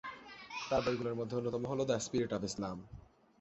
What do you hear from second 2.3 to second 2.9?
Of Islam.